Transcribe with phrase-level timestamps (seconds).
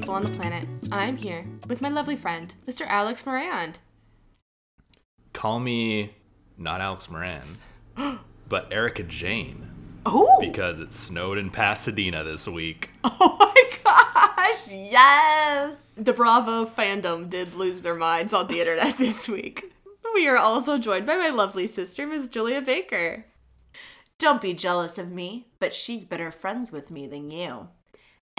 [0.00, 0.66] people on the planet.
[0.90, 2.86] I'm here with my lovely friend, Mr.
[2.88, 3.80] Alex Morand.
[5.34, 6.14] Call me
[6.56, 7.58] not Alex Moran,
[8.48, 9.70] but Erika Jayne
[10.06, 12.88] Oh, because it snowed in Pasadena this week.
[13.04, 15.98] oh my gosh, yes.
[16.00, 19.70] The Bravo fandom did lose their minds on the internet this week.
[20.14, 23.26] We are also joined by my lovely sister, Miss Julia Baker.
[24.16, 27.68] Don't be jealous of me, but she's better friends with me than you.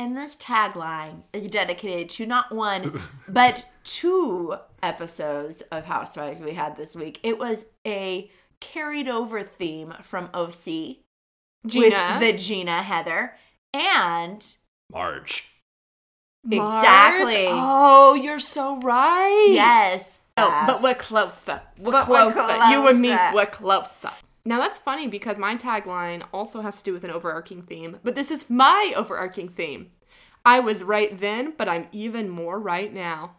[0.02, 6.76] And this tagline is dedicated to not one, but two episodes of Housewives we had
[6.76, 7.20] this week.
[7.22, 10.66] It was a carried over theme from OC
[11.68, 12.18] Gina.
[12.18, 13.36] with the Gina Heather
[13.76, 14.56] and
[14.92, 15.46] Marge.
[16.50, 17.46] Exactly.
[17.50, 19.50] Oh, you're so right.
[19.52, 21.62] yes, Oh, but we're closer.
[21.78, 22.72] We're But we're closer.
[22.72, 24.10] You and me, we're closer.
[24.46, 28.16] Now that's funny because my tagline also has to do with an overarching theme, but
[28.16, 29.92] this is my overarching theme.
[30.44, 33.36] I was right then, but I'm even more right now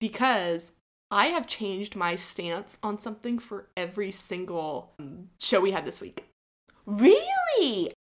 [0.00, 0.72] because
[1.10, 6.00] I have changed my stance on something for every single um, show we had this
[6.00, 6.24] week.
[6.86, 7.92] really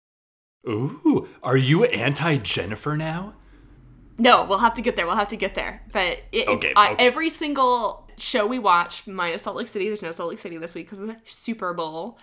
[0.67, 3.33] Ooh, are you anti Jennifer now?
[4.17, 5.07] No, we'll have to get there.
[5.07, 5.81] We'll have to get there.
[5.93, 7.05] But it, Okay, I- okay.
[7.05, 10.73] every single show we watched, minus Salt Lake City, there's no Salt Lake City this
[10.73, 12.19] week because of the Super Bowl.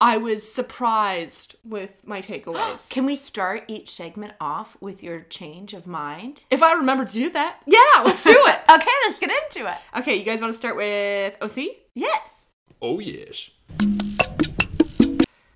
[0.00, 2.90] I was surprised with my takeaways.
[2.92, 6.44] Can we start each segment off with your change of mind?
[6.50, 8.60] if I remember to do that, yeah, let's do it.
[8.70, 9.78] Okay, let's get into it.
[9.96, 11.66] okay, you guys want to start with OC?
[11.94, 12.46] Yes.
[12.82, 13.48] Oh, yes.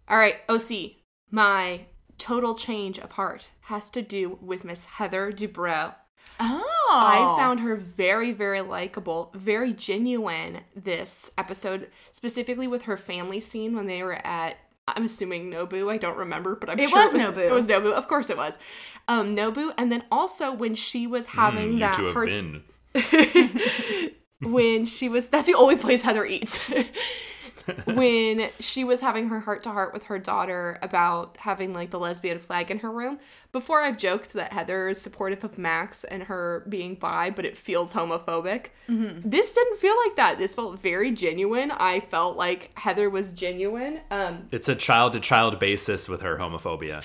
[0.08, 0.92] All right, OC.
[1.30, 1.82] My
[2.16, 5.94] total change of heart has to do with Miss Heather Dubrow.
[6.38, 6.66] Oh.
[6.92, 13.74] I found her very, very likable, very genuine this episode, specifically with her family scene
[13.76, 14.56] when they were at.
[14.88, 15.92] I'm assuming Nobu.
[15.92, 17.46] I don't remember, but I'm It sure was it was Nobu.
[17.48, 17.92] It was Nobu.
[17.92, 18.58] Of course, it was.
[19.06, 22.26] Um, Nobu, and then also when she was having Mm, you that two have her
[22.26, 22.62] been.
[24.42, 26.68] when she was that's the only place Heather eats.
[27.84, 31.98] when she was having her heart to heart with her daughter about having like the
[31.98, 33.18] lesbian flag in her room.
[33.52, 37.56] Before I've joked that Heather is supportive of Max and her being bi, but it
[37.56, 38.66] feels homophobic.
[38.88, 40.38] This didn't feel like that.
[40.38, 41.70] This felt very genuine.
[41.72, 44.00] I felt like Heather was genuine.
[44.10, 47.04] Um, It's a child to child basis with her homophobia.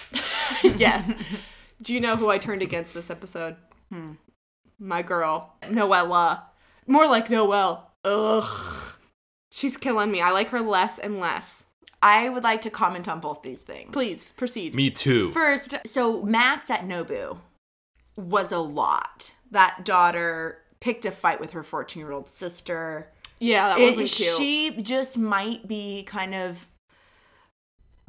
[0.79, 1.13] yes.
[1.81, 3.55] Do you know who I turned against this episode?
[4.79, 6.43] My girl, Noella.
[6.87, 7.91] More like Noelle.
[8.03, 8.74] Ugh.
[9.55, 10.19] She's killing me.
[10.19, 11.63] I like her less and less.
[12.03, 13.91] I would like to comment on both these things.
[13.93, 14.75] Please proceed.
[14.75, 15.31] Me too.
[15.31, 17.37] First, so Max at Nobu
[18.17, 19.31] was a lot.
[19.51, 23.09] That daughter picked a fight with her 14 year old sister.
[23.39, 24.35] yeah, that wasn't cute.
[24.37, 26.67] she just might be kind of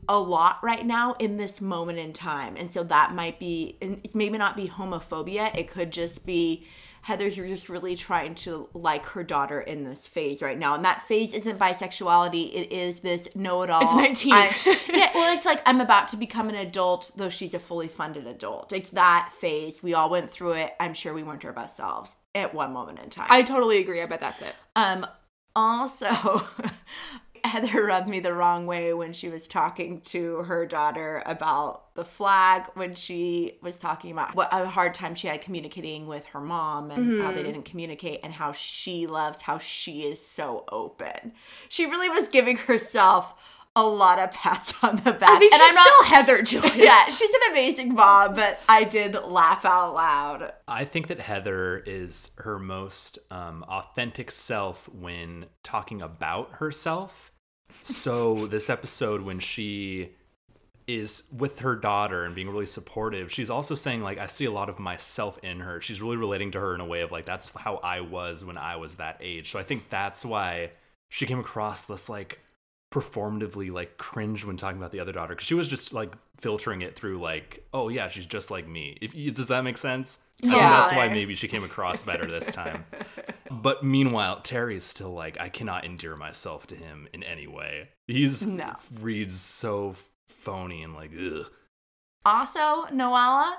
[0.09, 2.57] a lot right now in this moment in time.
[2.57, 5.57] And so that might be, and maybe not be homophobia.
[5.57, 6.67] It could just be
[7.07, 10.75] Heather, you're just really trying to like her daughter in this phase right now.
[10.75, 13.81] And that phase isn't bisexuality, it is this know it all.
[13.81, 14.33] It's 19.
[14.33, 18.27] yeah, well, it's like I'm about to become an adult, though she's a fully funded
[18.27, 18.73] adult.
[18.73, 19.85] It's that phase.
[19.85, 20.75] We all went through it.
[20.81, 23.29] I'm sure we weren't our best selves at one moment in time.
[23.31, 24.03] I totally agree.
[24.03, 24.57] I bet that's it.
[24.75, 25.07] Um,
[25.55, 26.09] also,
[27.47, 32.05] Heather rubbed me the wrong way when she was talking to her daughter about the
[32.05, 36.41] flag, when she was talking about what a hard time she had communicating with her
[36.41, 41.33] mom and how they didn't communicate and how she loves how she is so open.
[41.69, 43.35] She really was giving herself
[43.77, 45.29] a lot of pats on the back.
[45.29, 46.73] I mean, and she's I'm not still Heather, Julia.
[46.85, 50.53] yeah, she's an amazing mom, but I did laugh out loud.
[50.67, 57.31] I think that Heather is her most um, authentic self when talking about herself.
[57.83, 60.11] So, this episode, when she
[60.87, 64.51] is with her daughter and being really supportive, she's also saying, like, I see a
[64.51, 65.81] lot of myself in her.
[65.81, 68.59] She's really relating to her in a way of, like, that's how I was when
[68.59, 69.51] I was that age.
[69.51, 70.71] So, I think that's why
[71.09, 72.41] she came across this, like,
[72.93, 76.83] performatively like cringe when talking about the other daughter because she was just like filtering
[76.83, 80.21] it through like oh yeah she's just like me if you, does that make sense
[80.41, 80.53] Yeah.
[80.71, 82.85] that's why maybe she came across better this time
[83.51, 88.47] but meanwhile terry's still like i cannot endear myself to him in any way he's
[88.47, 88.77] No.
[89.01, 89.97] reads so
[90.29, 91.47] phony and like ugh.
[92.25, 93.55] Also, Noella,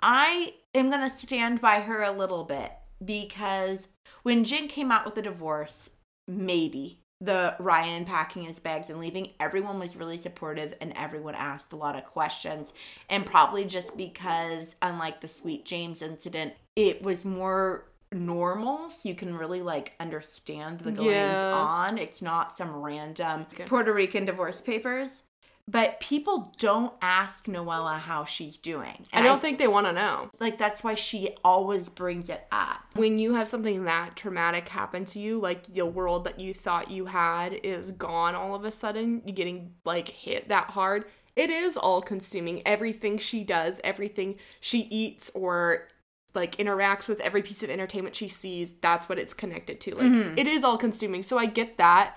[0.00, 2.72] I am to stand by her a little bit
[3.04, 3.88] because
[4.22, 5.90] when Jin came out with the divorce,
[6.26, 11.72] maybe the Ryan packing his bags and leaving, everyone was really supportive and everyone asked
[11.72, 12.72] a lot of questions.
[13.08, 19.14] And probably just because, unlike the Sweet James incident, it was more normal so you
[19.14, 21.54] can really like understand the goings Yeah.
[21.54, 25.22] on it's not some random puerto rican divorce papers
[25.68, 29.06] but people don't ask Noella how she's doing.
[29.12, 30.30] I don't think they want to know.
[30.40, 32.84] like that's why she always brings it up.
[32.94, 36.90] When you have something that traumatic happen to you, like the world that you thought
[36.90, 41.04] you had is gone all of a sudden, you're getting like hit that hard.
[41.36, 42.62] It is all consuming.
[42.66, 45.88] Everything she does, everything she eats or
[46.34, 49.94] like interacts with every piece of entertainment she sees, that's what it's connected to.
[49.94, 50.38] Like mm-hmm.
[50.38, 51.22] it is all consuming.
[51.22, 52.16] So I get that.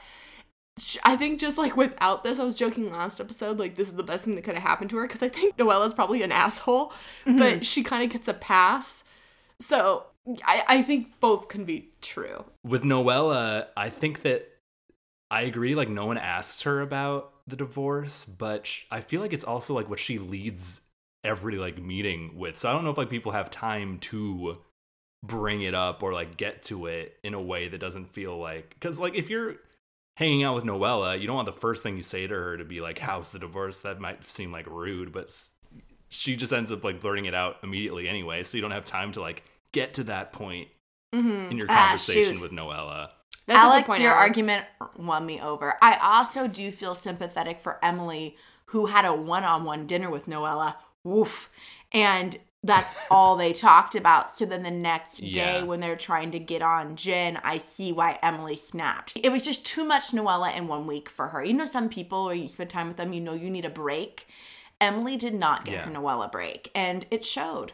[0.78, 3.96] Sh- I think just like without this, I was joking last episode, like this is
[3.96, 6.32] the best thing that could have happened to her because I think Noella's probably an
[6.32, 6.94] asshole,
[7.26, 7.62] but mm-hmm.
[7.62, 9.04] she kind of gets a pass.
[9.60, 10.06] So
[10.44, 12.46] I, I think both can be true.
[12.64, 14.50] with Noella, I think that
[15.32, 15.76] I agree.
[15.76, 19.74] Like, no one asks her about the divorce, but sh- I feel like it's also
[19.74, 20.82] like what she leads
[21.24, 22.58] every like meeting with.
[22.58, 24.58] So I don't know if like people have time to
[25.24, 28.76] bring it up or like get to it in a way that doesn't feel like
[28.80, 29.56] because like if you're
[30.16, 32.66] hanging out with Noella, you don't want the first thing you say to her to
[32.66, 35.36] be like, "How's the divorce?" That might seem like rude, but
[36.10, 38.44] she just ends up like blurting it out immediately anyway.
[38.44, 40.70] So you don't have time to like get to that point
[41.14, 41.52] Mm-hmm.
[41.52, 42.42] in your Ah, conversation shoot.
[42.42, 43.10] with Noella.
[43.48, 44.28] That's a good Alex, point, your Alex.
[44.28, 44.66] argument
[44.98, 45.76] won me over.
[45.82, 48.36] I also do feel sympathetic for Emily,
[48.66, 50.76] who had a one-on-one dinner with Noella.
[51.06, 51.50] Woof,
[51.94, 54.32] and that's all they talked about.
[54.32, 58.20] So then the next day, when they're trying to get on Jen, I see why
[58.22, 59.14] Emily snapped.
[59.16, 61.44] It was just too much Noella in one week for her.
[61.44, 63.70] You know, some people, or you spend time with them, you know, you need a
[63.70, 64.28] break.
[64.82, 65.86] Emily did not get Yeah.
[65.86, 67.72] her Noella break, and it showed.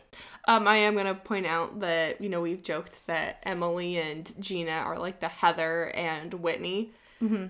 [0.48, 4.72] Um, I am gonna point out that you know we've joked that Emily and Gina
[4.72, 6.92] are like the Heather and Whitney.
[7.22, 7.46] Mm-hmm.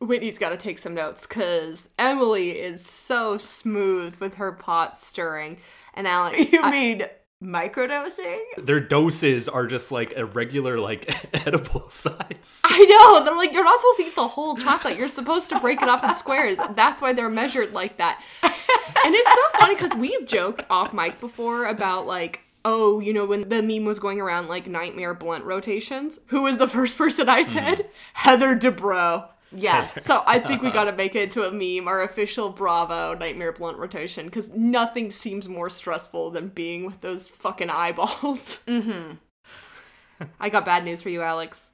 [0.00, 5.58] Whitney's got to take some notes because Emily is so smooth with her pot stirring,
[5.94, 6.52] and Alex.
[6.52, 7.02] You I- mean
[7.42, 8.38] microdosing?
[8.58, 11.14] Their doses are just like a regular like
[11.46, 12.62] edible size.
[12.64, 13.24] I know.
[13.24, 14.96] They're like, you're not supposed to eat the whole chocolate.
[14.96, 16.58] You're supposed to break it off in squares.
[16.74, 18.22] That's why they're measured like that.
[18.42, 23.24] And it's so funny because we've joked off mic before about like, oh, you know,
[23.26, 26.18] when the meme was going around like nightmare blunt rotations.
[26.28, 27.78] Who was the first person I said?
[27.78, 27.88] Mm-hmm.
[28.14, 29.28] Heather Dubrow.
[29.52, 30.04] Yes.
[30.06, 33.78] So I think we gotta make it into a meme, our official Bravo Nightmare Blunt
[33.78, 38.62] rotation, because nothing seems more stressful than being with those fucking eyeballs.
[38.76, 39.14] Mm-hmm.
[40.40, 41.70] I got bad news for you, Alex.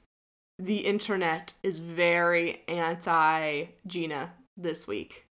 [0.59, 5.25] The internet is very anti Gina this week.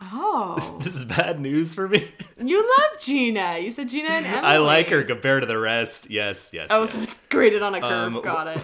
[0.00, 0.78] Oh.
[0.84, 2.10] This is bad news for me.
[2.38, 3.58] You love Gina.
[3.58, 4.46] You said Gina and Emily.
[4.46, 6.10] I like her compared to the rest.
[6.10, 6.68] Yes, yes.
[6.70, 6.92] Oh, yes.
[6.92, 8.14] so it's graded on a curve.
[8.14, 8.60] Um, got it.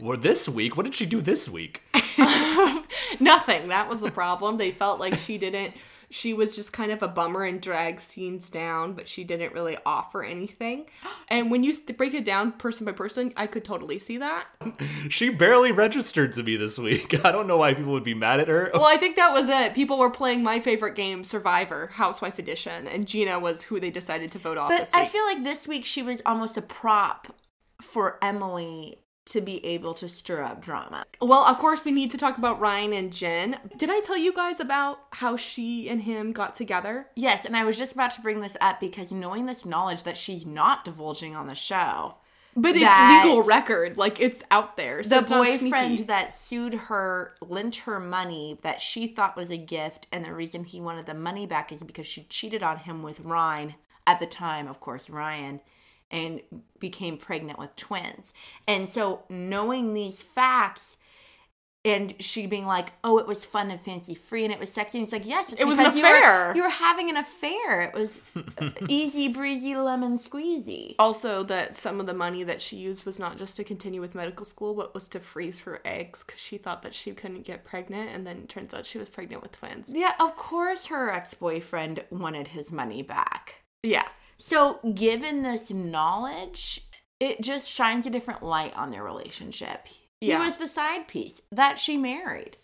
[0.00, 1.82] Well, this week, what did she do this week?
[3.20, 3.68] Nothing.
[3.68, 4.56] That was the problem.
[4.56, 5.74] They felt like she didn't.
[6.10, 9.76] She was just kind of a bummer and drag scenes down, but she didn't really
[9.84, 10.86] offer anything.
[11.30, 14.46] And when you break it down person by person, I could totally see that.
[15.10, 17.22] She barely registered to me this week.
[17.24, 18.70] I don't know why people would be mad at her.
[18.72, 19.74] Well, I think that was it.
[19.74, 24.30] People were playing my favorite game, Survivor, Housewife Edition, and Gina was who they decided
[24.32, 25.02] to vote off But this week.
[25.02, 27.26] I feel like this week she was almost a prop
[27.82, 31.04] for Emily to be able to stir up drama.
[31.20, 33.58] well, of course, we need to talk about Ryan and Jen.
[33.76, 37.06] Did I tell you guys about how she and him got together?
[37.14, 40.18] Yes, and I was just about to bring this up because knowing this knowledge that
[40.18, 42.16] she's not divulging on the show,
[42.56, 45.02] But it's legal record, like it's out there.
[45.02, 50.06] So the boyfriend that sued her lent her money that she thought was a gift,
[50.10, 53.20] and the reason he wanted the money back is because she cheated on him with
[53.20, 53.74] Ryan
[54.06, 55.60] at the time, of course, Ryan,
[56.10, 56.40] and
[56.78, 58.32] became pregnant with twins.
[58.66, 60.96] And so, knowing these facts.
[61.84, 64.98] And she being like, "Oh, it was fun and fancy free, and it was sexy."
[64.98, 66.56] And it's like, "Yes, it's It was an because you were- affair.
[66.56, 67.82] You were, having an affair.
[67.82, 68.20] It was
[68.88, 73.38] easy breezy lemon squeezy." Also, that some of the money that she used was not
[73.38, 76.82] just to continue with medical school, but was to freeze her eggs because she thought
[76.82, 79.86] that she couldn't get pregnant, and then it turns out she was pregnant with twins.
[79.88, 83.62] Yeah, of course, her ex boyfriend wanted his money back.
[83.84, 84.08] Yeah.
[84.38, 86.80] So, given this knowledge,
[87.18, 89.88] it just shines a different light on their relationship.
[90.20, 90.38] Yeah.
[90.38, 92.56] He was the side piece that she married.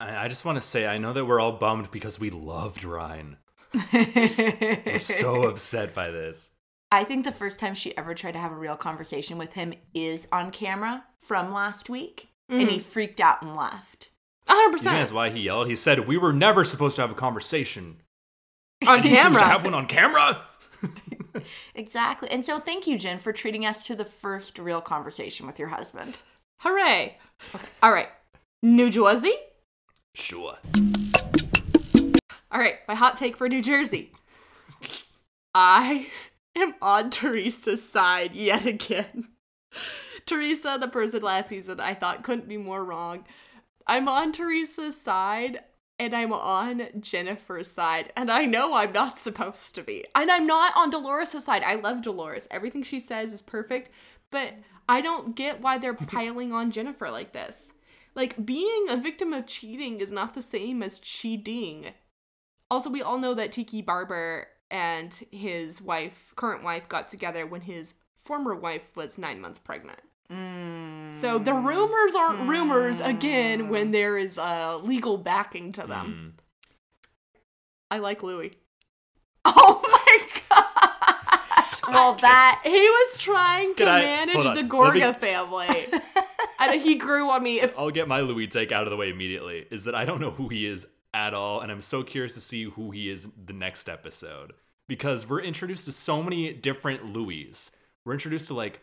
[0.00, 2.84] I, I just want to say, I know that we're all bummed because we loved
[2.84, 3.36] Ryan.
[3.92, 6.50] We're so upset by this.
[6.90, 9.72] I think the first time she ever tried to have a real conversation with him
[9.94, 12.78] is on camera from last week, and he mm-hmm.
[12.80, 14.10] freaked out and left.
[14.46, 14.50] 100%.
[14.50, 15.68] You know that's why he yelled.
[15.68, 18.02] He said, "We were never supposed to have a conversation.
[18.86, 19.44] on You choose to camera.
[19.44, 20.42] have one on camera."
[21.74, 22.30] Exactly.
[22.30, 25.68] And so, thank you, Jen, for treating us to the first real conversation with your
[25.68, 26.22] husband.
[26.60, 27.16] Hooray.
[27.54, 27.66] Okay.
[27.82, 28.08] All right.
[28.62, 29.34] New Jersey?
[30.14, 30.56] Sure.
[32.50, 32.76] All right.
[32.86, 34.12] My hot take for New Jersey.
[35.54, 36.08] I
[36.56, 39.28] am on Teresa's side yet again.
[40.26, 43.24] Teresa, the person last season I thought couldn't be more wrong.
[43.86, 45.60] I'm on Teresa's side
[45.98, 50.04] and I'm on Jennifer's side, and I know I'm not supposed to be.
[50.14, 51.62] And I'm not on Dolores' side.
[51.62, 52.48] I love Dolores.
[52.50, 53.90] Everything she says is perfect,
[54.30, 54.54] but
[54.88, 57.72] I don't get why they're piling on Jennifer like this.
[58.14, 61.92] Like, being a victim of cheating is not the same as cheating.
[62.70, 67.62] Also, we all know that Tiki Barber and his wife, current wife, got together when
[67.62, 70.00] his former wife was nine months pregnant.
[71.14, 76.34] So the rumors aren't rumors again when there is uh, legal backing to them.
[77.90, 78.54] I like Luis.
[79.44, 81.80] Oh my gosh.
[81.88, 85.86] Well, that He was trying to I- manage the Gorga me- family.
[86.60, 87.60] and he grew on me.
[87.60, 89.66] If, I'll get my Luis take out of the way immediately.
[89.70, 92.40] Is that I don't know who he is at all, and I'm so curious to
[92.40, 94.52] see who he is the next episode
[94.88, 97.72] because we're introduced to so many different Luis.
[98.04, 98.80] We're introduced to like,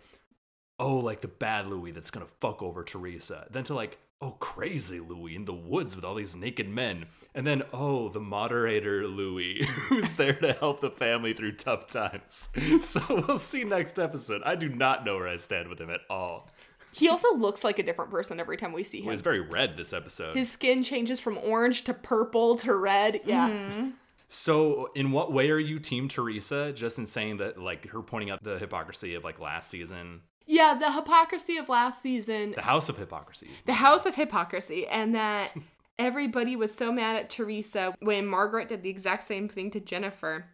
[0.79, 5.00] oh, like the bad Luis that's gonna fuck over Teresa, then to like, oh, crazy
[5.00, 7.05] Luis in the woods with all these naked men,
[7.36, 12.50] and then oh, the moderator Luis who's there to help the family through tough times.
[12.79, 14.41] So we'll see next episode.
[14.45, 16.50] I do not know where I stand with him at all.
[16.93, 19.12] he also looks like a different person every time we see He him.
[19.12, 20.36] he's very red this episode.
[20.36, 23.21] His skin changes from orange to purple to red.
[23.25, 23.50] Yeah.
[23.50, 23.89] Mm-hmm.
[24.31, 26.71] So, in what way are you Team Teresa?
[26.71, 30.21] Just in saying that, like, her pointing out the hypocrisy of like last season,
[30.51, 33.50] Yeah, the hypocrisy of last season, the House of Hypocrisy.
[33.68, 35.56] the house of hypocrisy, and that
[36.00, 40.48] everybody was so mad at Teresa when Margaret did the exact same thing to Jennifer.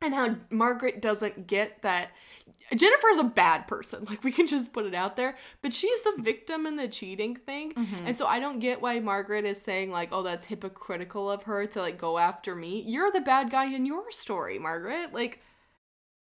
[0.00, 2.12] And how Margaret doesn't get that
[2.74, 4.04] Jennifer's a bad person.
[4.08, 5.34] Like, we can just put it out there.
[5.60, 7.72] But she's the victim in the cheating thing.
[7.72, 8.06] Mm-hmm.
[8.06, 11.66] And so I don't get why Margaret is saying, like, oh, that's hypocritical of her
[11.66, 12.82] to, like, go after me.
[12.86, 15.12] You're the bad guy in your story, Margaret.
[15.12, 15.40] Like,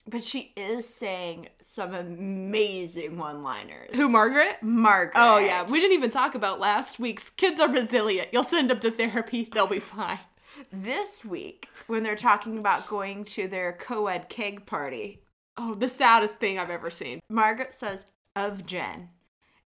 [0.08, 3.90] but she is saying some amazing one-liners.
[3.94, 4.56] who, Margaret?
[4.62, 5.14] Margaret.
[5.16, 5.64] Oh, yeah.
[5.70, 8.28] We didn't even talk about last week's Kids Are Resilient.
[8.32, 10.18] You'll send them to therapy, they'll be fine.
[10.72, 15.22] this week when they're talking about going to their co-ed keg party.
[15.56, 17.20] Oh, the saddest thing I've ever seen.
[17.28, 18.04] Margaret says
[18.36, 19.08] of Jen,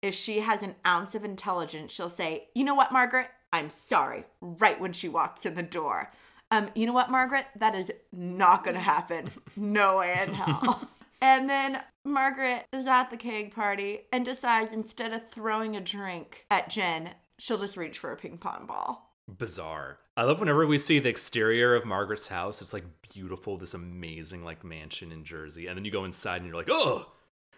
[0.02, 3.28] if she has an ounce of intelligence, she'll say, "You know what, Margaret?
[3.52, 6.12] I'm sorry." Right when she walks in the door.
[6.50, 7.46] Um, you know what, Margaret?
[7.56, 9.30] That is not going to happen.
[9.56, 10.88] No way in hell.
[11.20, 16.46] and then Margaret is at the keg party and decides instead of throwing a drink
[16.50, 19.14] at Jen, she'll just reach for a ping pong ball.
[19.28, 19.98] Bizarre.
[20.16, 22.60] I love whenever we see the exterior of Margaret's house.
[22.60, 26.46] It's like beautiful, this amazing like mansion in Jersey, and then you go inside and
[26.46, 27.12] you're like, oh,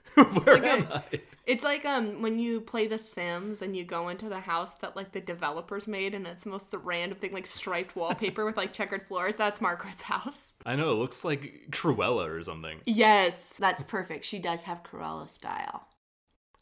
[0.15, 1.21] where like am a- I?
[1.45, 4.95] It's like um when you play The Sims and you go into the house that
[4.95, 8.73] like the developers made and it's most the random thing like striped wallpaper with like
[8.73, 9.37] checkered floors.
[9.37, 10.55] That's Margaret's house.
[10.67, 12.81] I know it looks like Cruella or something.
[12.87, 13.57] Yes.
[13.57, 14.25] That's perfect.
[14.25, 15.89] She does have Cruella style.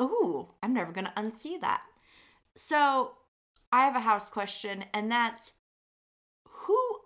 [0.00, 1.82] Ooh, I'm never going to unsee that.
[2.56, 3.12] So,
[3.70, 5.59] I have a house question, and that's who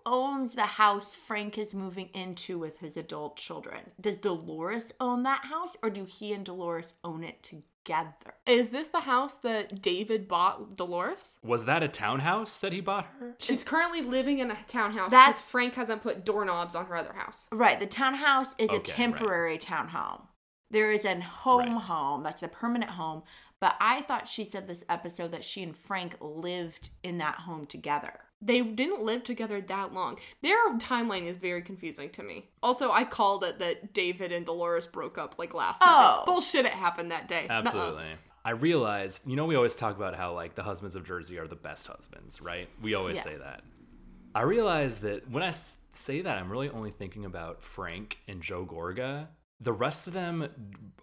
[0.05, 3.91] owns the house Frank is moving into with his adult children?
[3.99, 8.33] Does Dolores own that house, or do he and Dolores own it together?
[8.45, 11.37] Is this the house that David bought Dolores?
[11.43, 13.35] Was that a townhouse that he bought her?
[13.39, 17.13] She's currently living in a townhouse because That's- Frank hasn't put doorknobs on her other
[17.13, 17.47] house.
[17.51, 18.85] Right, the townhouse is Okay, a right.
[18.85, 20.27] temporary townhome.
[20.71, 21.81] There is an home Right.
[21.83, 23.23] home, that's the permanent home.
[23.61, 27.65] But I thought she said this episode that she and Frank lived in that home
[27.65, 28.19] together.
[28.41, 30.19] They didn't live together that long.
[30.41, 32.49] Their timeline is very confusing to me.
[32.61, 35.93] Also, I called it that David and Dolores broke up like last season.
[35.95, 36.23] Oh.
[36.25, 37.47] Bullshit, it happened that day.
[37.47, 37.59] Nuh-uh.
[37.59, 38.05] Absolutely.
[38.43, 41.47] I realized, you know, we always talk about how like the husbands of Jersey are
[41.47, 42.69] the best husbands, right?
[42.81, 43.63] We always say that.
[44.35, 45.51] I realized that when I
[45.93, 49.29] say that, I'm really only thinking about Frank and Joe Gorga.
[49.61, 50.47] The rest of them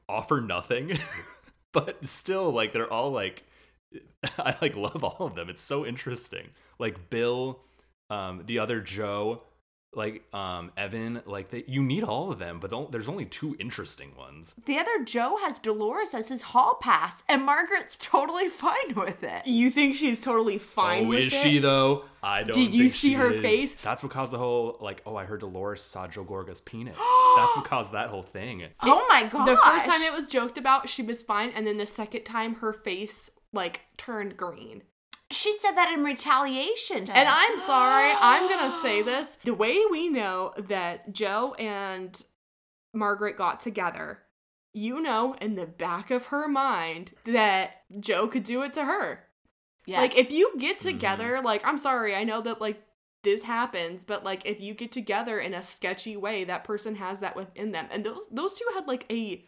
[0.09, 0.99] offer nothing,
[1.73, 3.43] but still, like they're all like,
[4.39, 5.49] I like love all of them.
[5.49, 6.49] It's so interesting.
[6.79, 7.61] Like Bill,
[8.11, 9.43] um, the other Joe,
[9.95, 13.57] like um, Evan, like they, you need all of them, but don't- there's only two
[13.59, 14.57] interesting ones.
[14.65, 19.47] The other Joe has Dolores as his hall pass, and Margaret's totally fine with it.
[19.47, 21.43] You think she's totally fine oh, with is it?
[21.43, 22.05] she though?
[22.23, 22.55] I don't.
[22.55, 23.43] Did you see she her is.
[23.43, 23.75] face?
[23.75, 25.03] That's what caused the whole like.
[25.05, 26.97] Oh, I heard Dolores saw Joe Gorga's penis.
[27.37, 28.65] That's what caused that whole thing.
[28.83, 29.47] oh my god!
[29.47, 32.57] The first time it was joked about, she was fine, and then the second time,
[32.57, 34.83] her face like turned green.
[35.31, 37.07] She said that in retaliation.
[37.07, 37.35] To And him.
[37.37, 39.39] I'm sorry, I'm gonna say this.
[39.45, 42.23] The way we know that Joe and
[42.95, 44.21] Margaret got together,
[44.75, 49.25] you know, in the back of her mind, that Joe could do it to her.
[49.87, 50.01] Yes.
[50.01, 50.89] Like, if you get Mm-hmm.
[50.89, 52.83] together, like, I'm sorry, I know that, like,
[53.25, 57.21] this happens, but like if you get together in a sketchy way, that person has
[57.21, 57.87] that within them.
[57.93, 59.45] And those those two had like a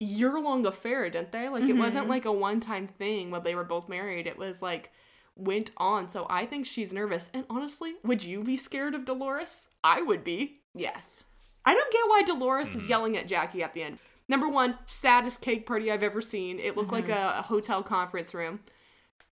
[0.00, 1.48] year long affair, didn't they?
[1.48, 2.10] Like it wasn't Mhm.
[2.10, 4.26] like a one time thing when they were both married.
[4.26, 4.92] It was like
[5.36, 6.08] went on.
[6.08, 7.30] So I think she's nervous.
[7.34, 9.68] And honestly, would you be scared of Dolores?
[9.84, 10.60] I would be.
[10.74, 11.22] Yes.
[11.64, 13.98] I don't get why Dolores is yelling at Jackie at the end.
[14.28, 16.58] Number one, saddest cake party I've ever seen.
[16.58, 18.60] It looked like a, a hotel conference room.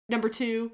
[0.09, 0.73] Number two,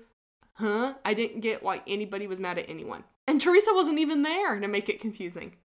[0.54, 0.94] huh?
[1.04, 3.04] I didn't get why anybody was mad at anyone.
[3.26, 5.56] And Teresa wasn't even there to make it confusing.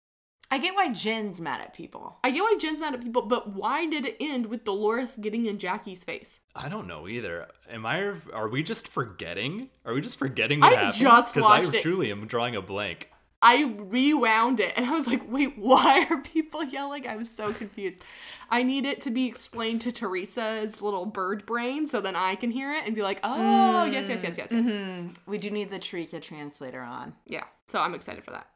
[0.50, 2.18] I get why Jen's mad at people.
[2.22, 5.46] I get why Jen's mad at people, but why did it end with Dolores getting
[5.46, 6.38] in Jackie's face?
[6.54, 7.48] I don't know either.
[7.70, 8.12] Am I?
[8.32, 9.70] Are we just forgetting?
[9.84, 10.94] Are we just forgetting what I happened?
[10.94, 11.82] just Because I watched it.
[11.82, 13.08] truly am drawing a blank.
[13.46, 17.06] I rewound it and I was like, wait, why are people yelling?
[17.06, 18.02] I was so confused.
[18.48, 22.50] I need it to be explained to Teresa's little bird brain so then I can
[22.50, 24.64] hear it and be like, oh, yes, yes, yes, yes, yes.
[24.64, 25.08] Mm-hmm.
[25.30, 27.12] We do need the Teresa translator on.
[27.26, 28.46] Yeah, so I'm excited for that.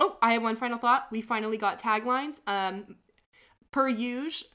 [0.00, 1.06] Oh, I have one final thought.
[1.10, 2.40] We finally got taglines.
[2.46, 2.96] Um,
[3.70, 4.48] per usual,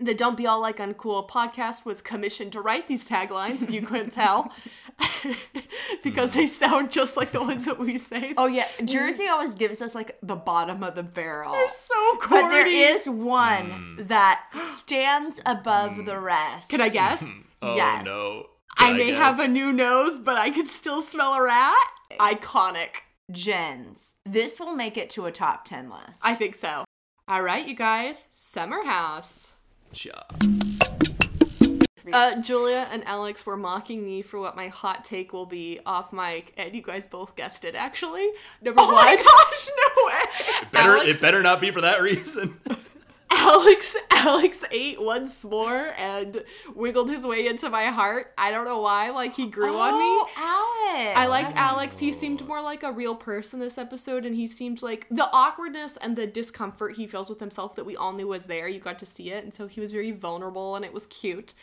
[0.00, 3.82] the Don't Be All Like Uncool podcast was commissioned to write these taglines, if you
[3.82, 4.52] couldn't tell,
[6.04, 8.34] because they sound just like the ones that we say.
[8.36, 11.52] Oh yeah, Jersey always gives us like the bottom of the barrel.
[11.52, 12.42] they're so corny.
[12.42, 16.70] but there is one that stands above the rest.
[16.70, 17.24] Can I guess?
[17.60, 18.04] Oh Yes.
[18.04, 18.46] no.
[18.78, 21.74] I Can may have a new nose, but I could still smell a rat.
[22.20, 22.98] Iconic.
[23.30, 24.14] Jen's.
[24.24, 26.22] This will make it to a top 10 list.
[26.24, 26.84] I think so.
[27.26, 28.28] All right, you guys.
[28.30, 29.52] Summer House.
[29.92, 30.12] Ja.
[32.10, 36.10] Uh, Julia and Alex were mocking me for what my hot take will be off
[36.10, 37.74] mic, and you guys both guessed it.
[37.74, 38.30] Actually,
[38.62, 40.66] number oh one, my gosh, no way.
[40.72, 40.96] Better.
[40.96, 42.58] Alex- It better not be for that reason.
[43.30, 46.42] Alex, Alex ate once more and
[46.74, 48.32] wiggled his way into my heart.
[48.36, 50.04] I don't know why, like he grew on me.
[50.38, 51.18] Oh, Alex.
[51.18, 51.98] I liked Alex.
[51.98, 55.96] He seemed more like a real person this episode, and he seemed like the awkwardness
[55.98, 58.68] and the discomfort he feels with himself that we all knew was there.
[58.68, 61.54] You got to see it, and so he was very vulnerable, and it was cute.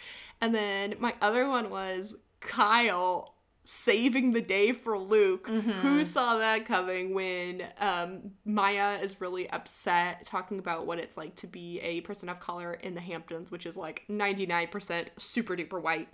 [0.41, 3.34] And then my other one was Kyle
[3.65, 5.47] saving the day for Luke.
[5.47, 11.35] Who saw that coming when um, Maya is really upset talking about what it's like
[11.37, 15.81] to be a person of color in the Hamptons, which is like 99% super duper
[15.81, 16.07] white.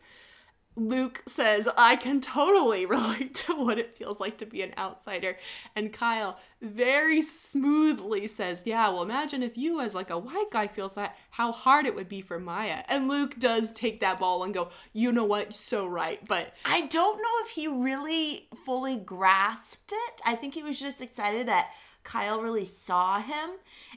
[0.75, 5.37] Luke says, I can totally relate to what it feels like to be an outsider.
[5.75, 10.67] And Kyle very smoothly says, Yeah, well, imagine if you, as like a white guy,
[10.67, 12.83] feels that, how hard it would be for Maya.
[12.87, 15.55] And Luke does take that ball and go, You know what?
[15.55, 16.19] So right.
[16.27, 20.21] But I don't know if he really fully grasped it.
[20.25, 21.71] I think he was just excited that
[22.03, 23.51] Kyle really saw him.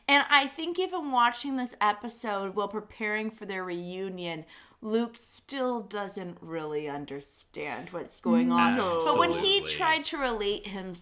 [0.06, 4.44] And I think even watching this episode while preparing for their reunion,
[4.84, 8.76] Luke still doesn't really understand what's going on.
[8.76, 10.94] But when he tried to relate him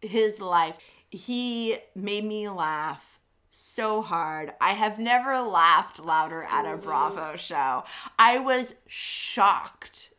[0.00, 0.76] his life,
[1.08, 3.20] he made me laugh
[3.52, 4.54] so hard.
[4.60, 7.84] I have never laughed louder at a Bravo show.
[8.18, 10.12] I was shocked.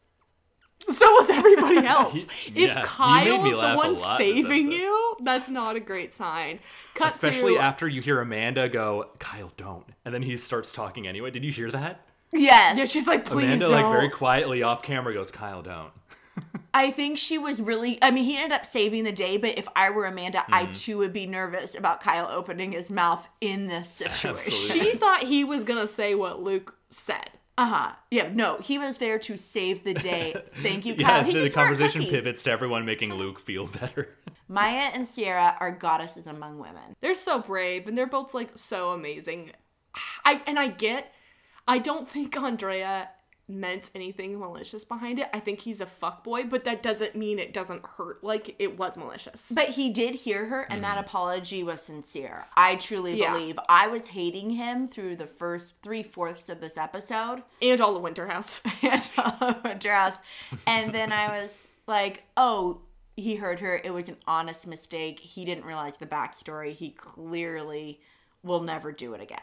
[0.89, 2.13] so was everybody else.
[2.13, 4.71] He- if yeah, he made Kyle me the one lot saving episode.
[4.71, 6.59] you, that's not a great sign.
[6.95, 9.87] Cut Especially to, after you hear Amanda go, Kyle, don't.
[10.05, 11.31] And then he starts talking anyway.
[11.31, 12.05] Did you hear that?
[12.33, 12.77] Yes.
[12.77, 13.71] Yeah, she's like, please Amanda, don't.
[13.83, 15.91] like, very quietly off camera goes, Kyle, don't.
[16.73, 17.99] I think she was really.
[18.01, 20.71] I mean, he ended up saving the day, but if I were Amanda, I Mm-hmm.
[20.71, 24.31] too would be nervous about Kyle opening his mouth in this situation.
[24.35, 24.91] Absolutely.
[24.91, 27.31] she thought he was gonna say what Luke said.
[27.57, 27.91] Uh huh.
[28.09, 28.29] Yeah.
[28.33, 30.33] No, he was there to save the day.
[30.55, 31.23] Thank you, Kyle.
[31.25, 32.11] He's the a smart conversation cookie.
[32.11, 34.15] pivots to everyone making Luke feel better.
[34.47, 36.95] Maya and Ciara are goddesses among women.
[37.01, 39.51] They're so brave and they're both like so amazing.
[40.23, 41.13] I and I get
[41.67, 43.09] I don't think Andrea
[43.47, 45.27] meant anything malicious behind it.
[45.33, 48.97] I think he's a fuckboy, but that doesn't mean it doesn't hurt like it was
[48.97, 49.51] malicious.
[49.53, 51.01] But he did hear her, and that mm.
[51.01, 52.45] apology was sincere.
[52.55, 53.33] I truly Yeah.
[53.33, 53.59] believe.
[53.69, 57.43] I was hating him through the first three fourths of this episode.
[57.61, 58.61] and all the Winter House.
[58.81, 60.21] and Winter House.
[60.65, 62.81] And then I was like, oh,
[63.17, 63.79] he heard her.
[63.83, 65.19] It was an honest mistake.
[65.19, 66.73] He didn't realize the backstory.
[66.73, 67.99] He clearly
[68.43, 69.39] will never do it again.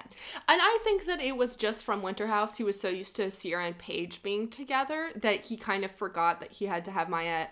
[0.48, 2.56] And I think that it was just from Winter House.
[2.56, 6.40] He was so used to Ciara and Paige being together that he kind of forgot
[6.40, 7.46] that he had to have Maya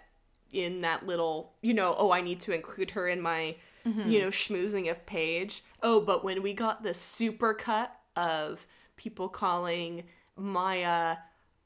[0.52, 3.56] in that little, you know, oh, I need to include her in my,
[3.87, 4.09] mm-hmm.
[4.09, 5.62] you know, schmoozing of Paige.
[5.82, 10.04] Oh, but when we got the super cut of people calling
[10.37, 11.16] Maya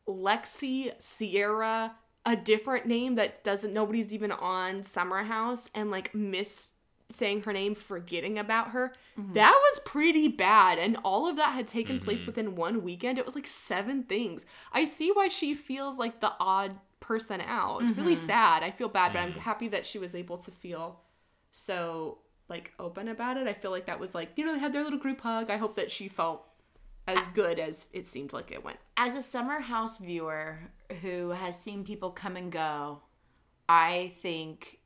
[0.07, 1.95] Lexi, Ciara,
[2.27, 6.71] a different name that doesn't, nobody's even on Summer House, and like miss
[7.11, 8.93] saying her name, forgetting about her.
[9.19, 9.35] Mm-hmm.
[9.35, 10.79] That was pretty bad.
[10.79, 12.27] And all of that had taken place mm-hmm.
[12.27, 13.19] within one weekend.
[13.19, 14.47] It was like seven things.
[14.73, 17.83] I see why she feels like the odd person out.
[17.83, 18.27] It's really mm-hmm.
[18.27, 18.63] sad.
[18.63, 21.01] I feel bad, but I'm happy that she was able to feel
[21.51, 22.19] so
[22.49, 23.47] like open about it.
[23.47, 25.51] I feel like that was like, you know, they had their little group hug.
[25.51, 26.47] I hope that she felt
[27.07, 28.79] as good as it seemed like it went.
[28.97, 30.61] As a summer house viewer
[31.01, 33.01] who has seen people come and go,
[33.69, 34.80] I think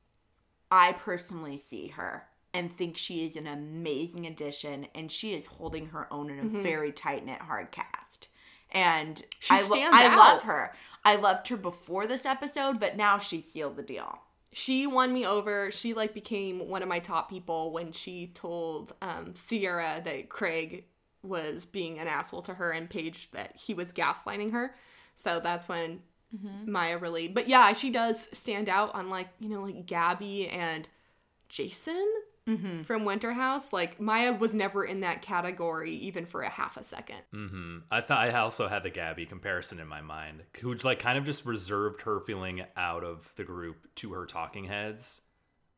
[0.70, 5.86] I personally see her and think she is an amazing addition and she is holding
[5.86, 8.28] her own in a very tight knit hard cast.
[8.70, 10.16] And She I, lo- stands I out.
[10.18, 10.72] love her.
[11.04, 14.18] I loved her before this episode, but now she's sealed the deal.
[14.52, 15.70] She won me over.
[15.72, 20.84] She like became one of my top people when she told um, Ciara that Craig
[21.22, 24.74] was being an asshole to her and Paige that he was gaslighting her.
[25.16, 26.02] So that's when
[26.34, 26.70] Mm-hmm.
[26.70, 27.28] Maya really.
[27.28, 30.88] But yeah, she does stand out on like you know like Gabby and
[31.48, 32.10] Jason
[32.48, 32.82] mm-hmm.
[32.82, 33.72] from Winter House.
[33.72, 37.20] Like Maya was never in that category even for a half a second.
[37.32, 41.18] hmm I thought I also had the Gabby comparison in my mind, who like kind
[41.18, 45.22] of just reserved her feeling out of the group to her talking heads,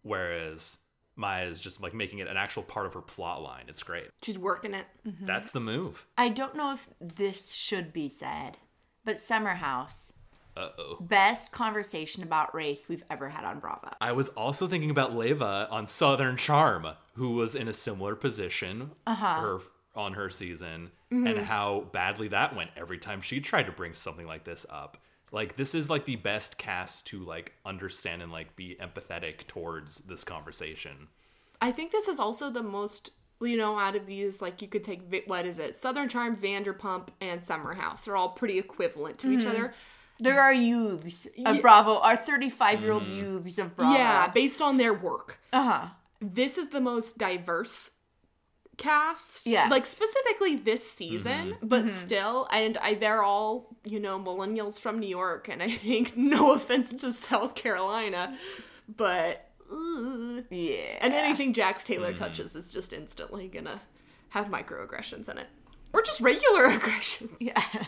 [0.02, 0.78] whereas
[1.16, 3.64] Maya is just like making it an actual part of her plot line.
[3.68, 4.08] It's great.
[4.22, 4.86] She's working it.
[5.06, 5.26] Mm-hmm.
[5.26, 6.06] That's the move.
[6.16, 8.58] I don't know if this should be said,
[9.04, 10.12] but Summer House,
[10.56, 10.96] Uh oh.
[11.00, 13.90] best conversation about race we've ever had on Bravo.
[14.00, 18.92] I was also thinking about Leva on Southern Charm, who was in a similar position
[19.06, 19.58] her
[19.94, 24.26] on her season, and how badly that went every time she tried to bring something
[24.26, 24.98] like this up.
[25.32, 30.00] Like this is like the best cast to like understand and like be empathetic towards
[30.00, 31.08] this conversation.
[31.60, 34.84] I think this is also the most, you know, out of these, like you could
[34.84, 35.76] take, what is it?
[35.76, 38.04] Southern Charm, Vanderpump, and Summer House.
[38.04, 39.74] They're all pretty equivalent to each other.
[40.18, 43.16] There are youths of Ye- Bravo, our 35 year old mm.
[43.16, 43.94] youths of Bravo.
[43.94, 45.40] Yeah, based on their work.
[45.52, 45.88] Uh huh.
[46.20, 47.90] This is the most diverse
[48.76, 49.46] cast.
[49.46, 49.70] Yes.
[49.70, 51.66] Like specifically this season, mm-hmm.
[51.66, 51.88] but mm-hmm.
[51.88, 55.48] still, and I, they're all, you know, millennials from New York.
[55.48, 58.36] And I think, no offense to South Carolina,
[58.94, 59.50] but.
[59.70, 60.44] ugh.
[60.50, 60.98] Yeah.
[61.00, 62.24] And anything Jax Taylor mm-hmm.
[62.24, 63.80] touches is just instantly gonna
[64.30, 65.48] have microaggressions in it.
[65.92, 67.36] Or just regular aggressions.
[67.40, 67.62] Yeah.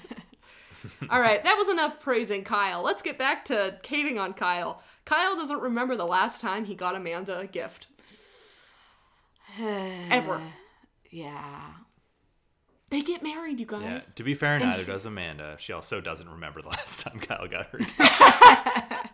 [1.10, 2.82] All right, that was enough praising Kyle.
[2.82, 4.82] Let's get back to caving on Kyle.
[5.04, 7.86] Kyle doesn't remember the last time he got Amanda a gift.
[9.58, 10.40] Ever.
[11.10, 11.60] yeah.
[12.90, 13.80] They get married, you Yeah.
[13.80, 14.12] guys.
[14.14, 15.56] To be fair, neither does Amanda.
[15.58, 17.80] She also doesn't remember the last time Kyle got her.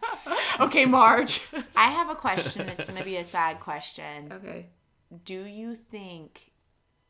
[0.61, 1.43] Okay, Marge.
[1.75, 2.69] I have a question.
[2.69, 4.33] It's going to be a sad question.
[4.33, 4.67] okay,
[5.25, 6.53] Do you think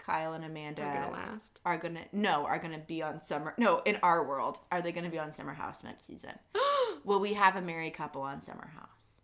[0.05, 1.61] Kyle and Amanda we're gonna last.
[1.65, 5.09] are gonna no are gonna be on summer no in our world are they gonna
[5.09, 6.33] be on Summer House next season?
[7.05, 9.21] Will we have a married couple on Summer House?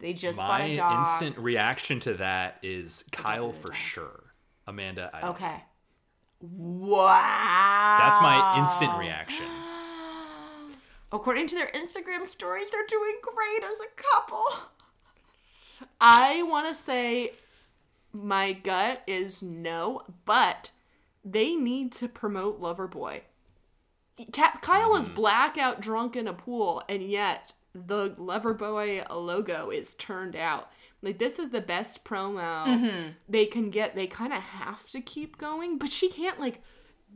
[0.00, 1.06] They just bought My a dog.
[1.06, 3.54] instant reaction to that is Kyle dog.
[3.54, 4.34] for sure.
[4.66, 5.46] Amanda, I don't know.
[5.46, 5.62] Okay.
[6.40, 7.96] Wow.
[8.00, 9.46] That's my instant reaction.
[11.12, 14.44] According to their Instagram stories, they're doing great as a couple.
[16.00, 17.32] I want to say
[18.14, 20.70] my gut is no, but
[21.24, 23.22] they need to promote Loverboy.
[24.32, 25.14] Ka- Kyle is mm.
[25.14, 30.70] blackout drunk in a pool, and yet the Loverboy logo is turned out.
[31.02, 33.08] Like this is the best promo mm-hmm.
[33.28, 33.94] they can get.
[33.94, 36.62] They kind of have to keep going, but she can't like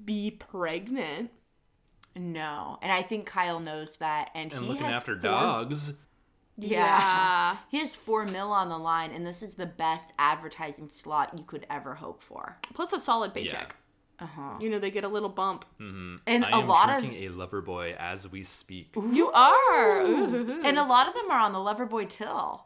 [0.05, 1.31] be pregnant.
[2.17, 5.93] No, and I think Kyle knows that, and, And he looking has after four- dogs.
[6.59, 7.57] Yeah.
[7.71, 11.45] He has four mil on the line, and this is the best advertising slot you
[11.45, 12.59] could ever hope for.
[12.75, 13.77] Plus a solid paycheck.
[14.21, 14.25] Yeah.
[14.25, 14.59] Uh huh.
[14.61, 15.65] You know they get a little bump.
[15.81, 16.17] Mm-hmm.
[16.27, 18.95] And I a am lot of drinking a Loverboy as we speak.
[18.97, 20.01] You are.
[20.03, 20.61] Ooh.
[20.65, 22.65] and a lot of them are on the Loverboy till.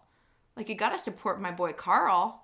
[0.57, 2.42] Like you gotta support my boy Carl.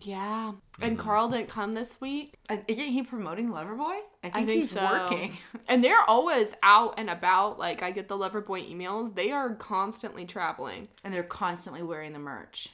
[0.00, 0.52] Yeah.
[0.80, 2.34] And Carl didn't come this week.
[2.48, 3.98] Uh, Isn't he promoting Loverboy?
[4.22, 4.82] I think, I think he's so.
[4.82, 5.36] working.
[5.68, 7.58] And they're always out and about.
[7.58, 9.14] Like I get the Loverboy emails.
[9.14, 10.88] They are constantly traveling.
[11.04, 12.70] And they're constantly wearing the merch.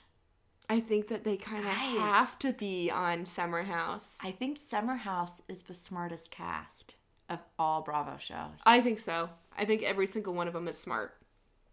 [0.68, 4.18] I think that they kind of have to be on Summer House.
[4.22, 6.96] I think Summer House is the smartest cast
[7.28, 8.60] of all Bravo shows.
[8.64, 9.30] I think so.
[9.56, 11.14] I think every single one of them is smart.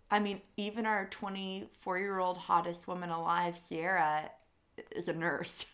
[0.09, 4.31] I mean, even our 24 year old hottest woman alive, Ciara,
[4.91, 5.65] is a nurse.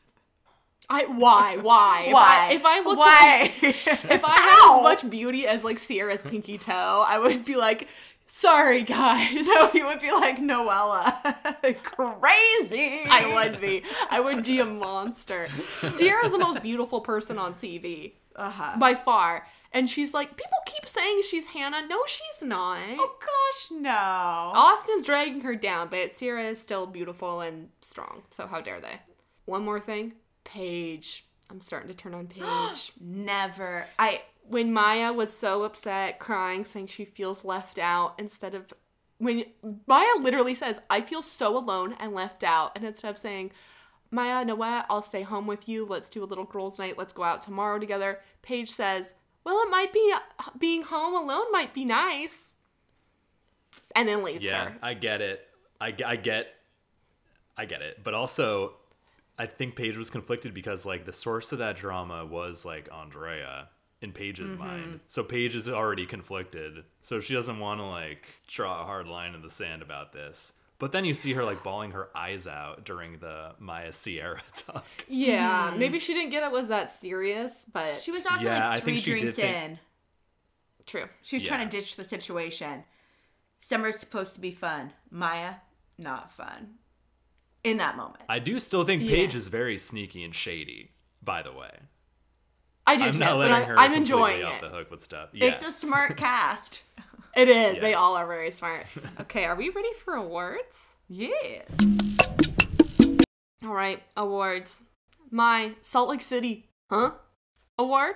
[0.90, 2.50] I why why Why?
[2.54, 3.54] If I, if I looked Why?
[3.62, 7.90] if I had as much beauty as like Ciara's pinky toe, I would be like,
[8.26, 9.46] sorry guys.
[9.46, 11.14] so you would be like Noella.
[11.84, 13.02] Crazy.
[13.10, 13.84] I would be.
[14.10, 15.50] I would be a monster.
[15.98, 18.78] Ciara's the most beautiful person on TV Uh-huh.
[18.80, 19.46] by far.
[19.72, 21.86] And she's like, people keep saying she's Hannah.
[21.88, 22.80] No, she's not.
[22.98, 23.92] Oh gosh, no.
[23.92, 28.24] Austin's dragging her down, but Ciara is still beautiful and strong.
[28.32, 29.02] So how dare they?
[29.46, 30.14] One more thing.
[30.44, 31.26] Paige.
[31.50, 32.92] I'm starting to turn on Paige.
[33.00, 33.86] Never.
[34.00, 38.74] I when Maya was so upset, crying, saying she feels left out instead of
[39.18, 39.46] when
[39.88, 42.72] Maya literally says, I feel so alone and left out.
[42.76, 43.52] And instead of saying,
[44.12, 44.86] Maya, know what?
[44.90, 45.86] I'll stay home with you.
[45.86, 46.98] Let's do a little girls' night.
[46.98, 48.20] Let's go out tomorrow together.
[48.42, 49.16] Paige says,
[49.48, 50.14] Well, it might be
[50.60, 52.56] being home alone might be nice.
[53.96, 54.76] And then leaves Yeah, her.
[54.82, 55.40] I get it.
[55.80, 56.48] I, I get,
[57.56, 58.04] I get it.
[58.04, 58.74] But also,
[59.40, 63.70] I think Paige was conflicted because like the source of that drama was like Andrea
[64.02, 64.68] in Paige's mm-hmm.
[64.68, 65.00] mind.
[65.08, 66.84] So Paige is already conflicted.
[67.00, 70.56] So she doesn't want to like draw a hard line in the sand about this.
[70.80, 74.86] But then you see her like bawling her eyes out during the Maya Ciara talk.
[75.08, 75.80] Yeah, hmm.
[75.80, 78.94] maybe she didn't get it was that serious, but She was also Yeah, like three
[78.94, 79.80] think she drinks think- in.
[80.86, 81.06] true.
[81.24, 81.50] She was Yeah.
[81.50, 82.84] trying to ditch the situation.
[83.62, 84.94] Summer's supposed to be fun.
[85.10, 85.56] Maya,
[85.98, 86.76] not fun.
[87.64, 88.24] In that moment.
[88.30, 89.10] I do still think Yeah.
[89.16, 90.92] Paige is very sneaky and shady.
[91.24, 91.72] By the way,
[92.86, 94.62] I do I'm too, not letting I, her I'm enjoying off it.
[94.62, 95.30] the hook with stuff.
[95.34, 95.48] Yeah.
[95.48, 96.84] It's a smart cast.
[97.38, 97.80] It is.
[97.80, 98.88] They all are very smart.
[99.22, 100.96] Okay, are we ready for awards?
[101.08, 101.62] Yeah.
[103.64, 104.82] All right, awards.
[105.30, 107.12] My Salt Lake City, huh?
[107.78, 108.16] Award,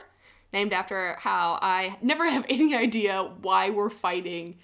[0.53, 4.57] named after how I never have any idea why we're fighting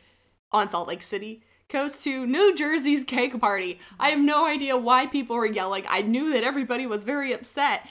[0.52, 3.80] on Salt Lake City, goes to New Jersey's cake party.
[4.00, 5.84] I have no idea why people were yelling.
[5.89, 7.88] I knew that everybody was very upset,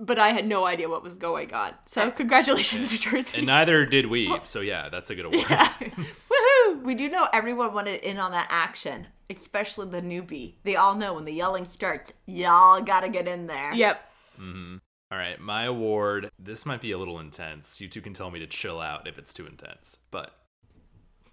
[0.00, 1.74] but I had no idea what was going on.
[1.84, 3.38] So, congratulations, New Jersey.
[3.38, 4.32] and neither did we.
[4.44, 5.46] So yeah, that's a good award.
[5.50, 5.68] Yeah.
[5.80, 6.82] Woohoo!
[6.82, 10.54] We do know everyone wanted in on that action, especially the newbie.
[10.64, 13.74] They all know when the yelling starts, y'all gotta get in there.
[13.74, 14.10] Yep.
[14.40, 14.76] Mm-hmm.
[15.10, 16.30] All right, my award.
[16.38, 17.80] This might be a little intense.
[17.80, 20.34] You two can tell me to chill out if it's too intense, but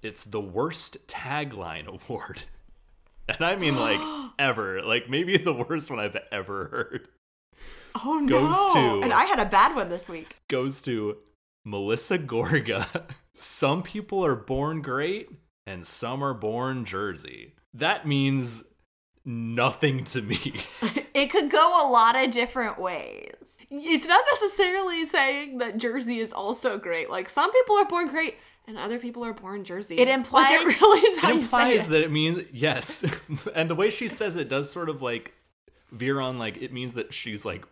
[0.01, 2.43] it's the worst tagline award.
[3.28, 3.99] And I mean like
[4.39, 4.82] ever.
[4.82, 7.08] Like maybe the worst one I've ever heard.
[8.04, 8.40] Oh no.
[8.48, 10.36] Goes to- And I had a bad one this week.
[10.50, 11.18] Goes to
[11.64, 12.86] Melissa Gorga.
[13.34, 15.30] Some people are born great
[15.68, 17.54] and some are born Jersey.
[17.74, 18.64] That means
[19.26, 20.54] nothing to me.
[21.16, 23.58] It could go a lot of different ways.
[23.72, 27.10] It's not necessarily saying that Jersey is also great.
[27.10, 28.36] Like some people are born great
[28.68, 29.96] and other people are born Jersey.
[29.96, 31.92] It Like, implies- it really is how it you say implies it.
[31.92, 33.06] that it means yes
[33.56, 35.34] and the way she says it does sort of like
[35.94, 37.64] veer on like it means that she's like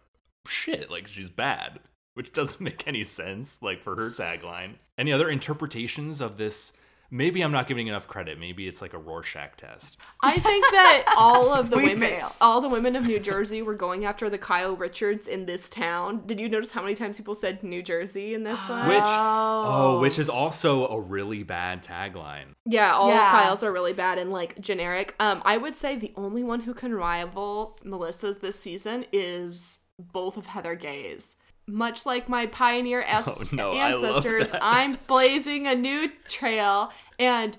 [0.48, 1.80] shit like she's bad
[2.16, 6.74] which doesn't make any sense like for her tagline any other interpretations of this
[7.10, 11.14] maybe i'm not giving enough credit maybe it's like a rorschach test I think that
[11.18, 12.36] all of the We women, fail.
[12.40, 16.24] all the women of New Jersey were going after the Kyle Richards in this town.
[16.26, 18.88] Did you notice how many times people said New Jersey in this one?
[18.88, 23.26] which oh which is also a really bad tagline Yeah, all Yeah.
[23.26, 25.14] of Kyle's are really bad and like generic.
[25.20, 30.38] Um, I would say the only one who can rival Melissa's this season is both
[30.38, 31.36] of Heather Gay's.
[31.66, 34.52] Much like my pioneer as- Oh, no, ancestors.
[34.62, 37.58] I'm blazing a new trail and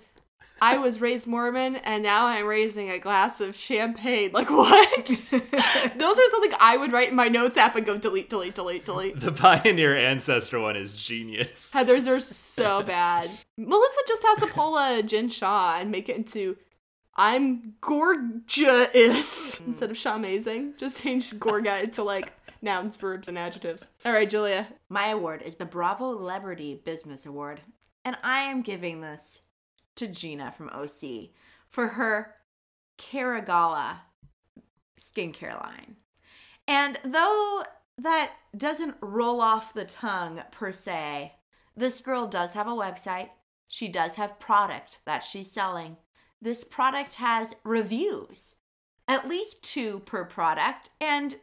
[0.61, 4.31] I was raised Mormon and now I'm raising a glass of champagne.
[4.33, 5.07] Like what?
[5.31, 8.85] Those are something I would write in my notes app and go delete, delete, delete,
[8.85, 9.21] delete.
[9.21, 13.31] the pioneer ancestor one is genius Heather's are so bad.
[13.57, 16.57] Melissa just has to pull a Jen Shah and make it into
[17.17, 20.75] I'm gorgeous instead of Shaw amazing.
[20.79, 23.91] Just change Gorga to like nouns, verbs, and adjectives.
[24.05, 24.69] All right, Julia.
[24.89, 27.61] My award is the Bravo Celebrity Business Award,
[28.05, 29.41] and I am giving this
[29.97, 31.31] to Gina from OC
[31.69, 32.35] for her
[32.99, 34.01] Caragala
[34.99, 35.97] skincare line.
[36.67, 37.65] And though
[37.99, 41.35] that doesn't roll off the tongue per se,
[41.77, 43.31] this girl does have a website.
[43.69, 45.97] She does have product that she's selling.
[46.45, 48.55] This product has reviews,
[49.09, 50.91] at least two per product.
[51.01, 51.37] And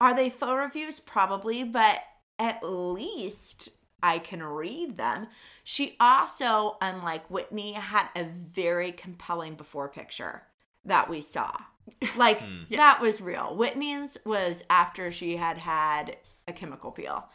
[0.00, 0.98] are they faux reviews?
[0.98, 1.98] Probably, but
[2.38, 3.68] at least
[4.02, 5.26] I can read them.
[5.62, 10.44] She also, unlike Whitney, had a very compelling before picture
[10.86, 11.52] that we saw.
[12.16, 12.74] Like, hmm.
[12.76, 13.56] that was real.
[13.56, 17.28] Whitney's was after she had had a chemical peel.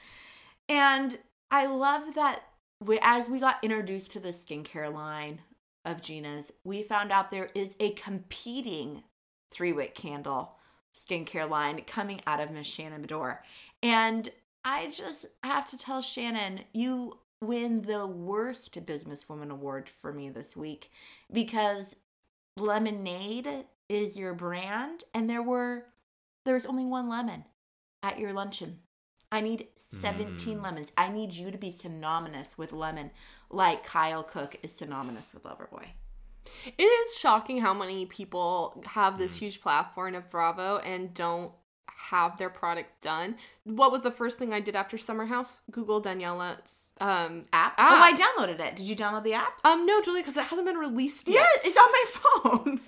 [0.69, 1.17] And
[1.51, 2.45] I love that
[2.79, 5.41] we, as we got introduced to the skincare line
[5.85, 9.03] of Gina's, we found out there is a competing
[9.51, 10.55] three wick candle
[10.95, 13.39] skincare line coming out of Miss Shannon Beador.
[13.83, 14.29] And
[14.63, 20.55] I just have to tell Shannon, you win the worst businesswoman award for me this
[20.55, 20.89] week
[21.31, 21.95] because
[22.57, 25.85] lemonade is your brand and there were
[26.45, 27.43] there was only one lemon
[28.01, 28.79] at your luncheon.
[29.31, 30.63] I need 17 Mm.
[30.63, 30.91] lemons.
[30.97, 33.11] I need you to be synonymous with lemon
[33.49, 35.87] like Kyle Cooke is synonymous with Loverboy.
[36.77, 41.51] It is shocking how many people have this huge platform of Bravo and don't
[41.87, 43.35] have their product done.
[43.63, 45.61] What was the first thing I did after Summer House?
[45.71, 47.73] Google Daniela's um App?
[47.79, 47.91] App.
[47.91, 48.75] Oh, I downloaded it.
[48.75, 49.53] Did you download the app?
[49.65, 51.47] um no, Julie, because it hasn't been released yet.
[51.55, 52.05] Yes, it's on my
[52.65, 52.81] phone.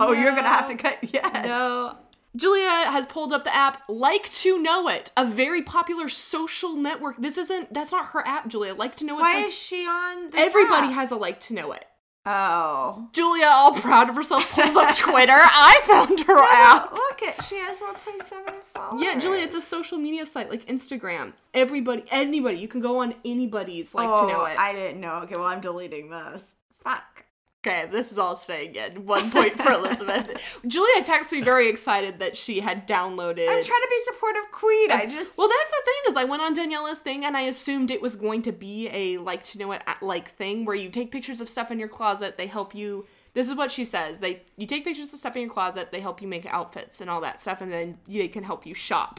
[0.00, 0.98] Oh, you're gonna have to cut.
[1.12, 1.44] Yes.
[1.46, 1.96] No.
[2.38, 7.16] Julia has pulled up the app Like to Know It, a very popular social network.
[7.18, 8.74] This isn't that's not her app, Julia.
[8.74, 9.22] Like to Know It.
[9.22, 10.92] Why is she on this everybody app?
[10.92, 11.84] has a Like to Know It.
[12.24, 13.08] Oh.
[13.12, 15.32] Julia, all proud of herself, pulls up Twitter.
[15.34, 16.92] I found her app.
[16.92, 19.02] Look at she has 1.7 followers.
[19.02, 21.32] Yeah, Julia, it's a social media site like Instagram.
[21.54, 24.58] Everybody, anybody, you can go on anybody's Like oh, to Know oh, It.
[24.58, 25.14] I didn't know.
[25.22, 26.54] Okay, well I'm deleting this.
[26.84, 27.24] Fuck.
[27.66, 29.04] Okay, this is all staying in.
[29.04, 30.30] One point for Elizabeth.
[30.66, 33.48] Julia texted me very excited that she had downloaded.
[33.48, 34.92] I'm trying to be supportive queen.
[34.92, 37.90] I just Well, that's the thing is, I went on Daniela's thing and I assumed
[37.90, 41.10] it was going to be a like to know it like thing where you take
[41.10, 42.36] pictures of stuff in your closet.
[42.36, 43.06] They help you.
[43.34, 44.20] This is what she says.
[44.20, 45.90] They you take pictures of stuff in your closet.
[45.90, 48.74] They help you make outfits and all that stuff, and then they can help you
[48.74, 49.18] shop.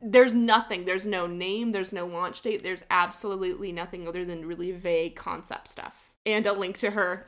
[0.00, 0.84] There's nothing.
[0.84, 1.72] There's no name.
[1.72, 2.62] There's no launch date.
[2.62, 7.26] There's absolutely nothing other than really vague concept stuff and a link to her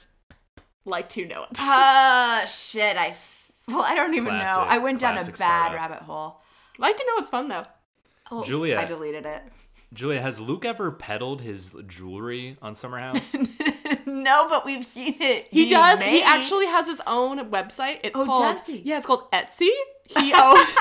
[0.88, 1.59] like to know it.
[1.61, 2.96] uh shit.
[2.96, 4.64] I f- well I don't even know.
[4.66, 5.77] I went down a bad classic startup.
[5.77, 6.40] rabbit hole.
[6.79, 7.66] like to know it's fun though.
[8.31, 8.79] Oh, Julia.
[8.79, 9.42] I deleted it.
[9.94, 13.35] Julia, has Luke ever peddled his jewelry on Summer House?
[14.07, 15.46] no, but we've seen it.
[15.51, 15.98] He being does.
[16.01, 16.22] He made.
[16.24, 18.01] actually has his own website.
[18.05, 18.83] It's Oh, called does he?
[18.85, 19.70] yeah, it's called Etsy.
[20.09, 20.70] He owns.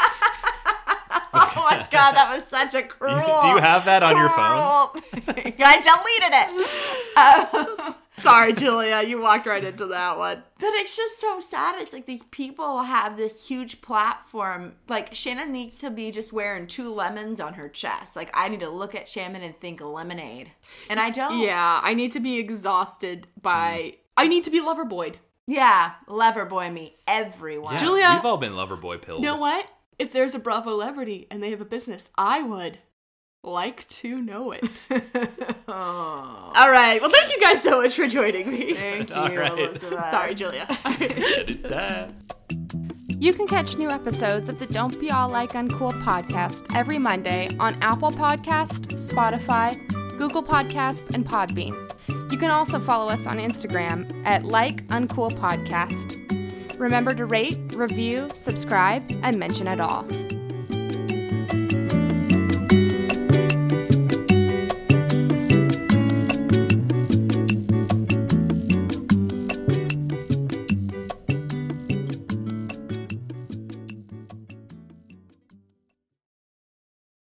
[1.39, 3.15] Oh my god, that was such a cruel.
[3.15, 4.89] Do you have that on your phone?
[4.89, 5.53] cruel thing.
[5.63, 7.87] I deleted it.
[7.87, 10.41] Um, Sorry, Julia, you walked right into that one.
[10.59, 11.79] But it's just so sad.
[11.79, 14.73] It's like these people have this huge platform.
[14.89, 18.15] Like Shannon needs to be just wearing two lemons on her chest.
[18.15, 20.51] Like I need to look at Shannon and think lemonade,
[20.89, 21.39] and I don't.
[21.39, 23.97] Yeah, I need to be exhausted by.
[24.17, 25.15] I need to be Loverboyed.
[25.45, 27.73] Yeah, Loverboy me, everyone.
[27.73, 29.21] Yeah, Julia- we've all been Loverboy pilled.
[29.23, 29.69] You know what?
[29.99, 32.79] If there's a Bravo celebrity and they have a business, I would
[33.43, 34.63] like to know it.
[35.69, 36.99] Oh, All right.
[37.01, 38.73] Well, thank you guys so much for joining me.
[38.73, 39.51] thank you, All right.
[39.51, 39.99] Elizabeth.
[40.11, 40.65] Sorry, Julia.
[40.65, 42.07] Ta-ta.
[43.19, 47.49] You can catch new episodes of the Don't Be All Like Uncool podcast every Monday
[47.59, 49.75] on Apple Podcast, Spotify,
[50.17, 51.75] Google Podcast, and Podbean.
[52.31, 56.15] You can also follow us on Instagram at Like Uncool Podcast.
[56.79, 60.05] Remember to rate, review, subscribe, and mention it all.